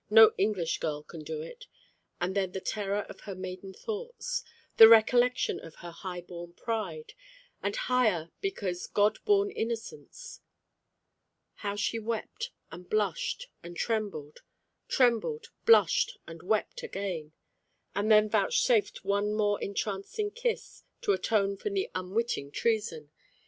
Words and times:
No 0.09 0.31
English 0.35 0.79
girl 0.79 1.03
can 1.03 1.23
do 1.23 1.43
it. 1.43 1.67
And 2.19 2.35
then 2.35 2.53
the 2.53 2.59
terror 2.59 3.01
of 3.07 3.19
her 3.19 3.35
maiden 3.35 3.71
thoughts. 3.71 4.43
The 4.77 4.87
recollection 4.87 5.59
of 5.59 5.75
her 5.75 5.91
high 5.91 6.21
born 6.21 6.53
pride, 6.53 7.13
and 7.61 7.75
higher 7.75 8.31
because 8.41 8.87
God 8.87 9.23
born 9.25 9.51
innocence. 9.51 10.41
How 11.57 11.75
she 11.75 11.99
wept, 11.99 12.49
and 12.71 12.89
blushed, 12.89 13.45
and 13.61 13.77
trembled; 13.77 14.39
trembled, 14.87 15.51
blushed, 15.67 16.17
and 16.25 16.41
wept 16.41 16.81
again; 16.81 17.33
and 17.93 18.09
then 18.11 18.27
vouchsafed 18.27 19.05
one 19.05 19.31
more 19.35 19.61
entrancing 19.61 20.31
kiss, 20.31 20.81
to 21.03 21.11
atone 21.13 21.57
for 21.57 21.69
the 21.69 21.91
unwitting 21.93 22.49
treason. 22.49 23.11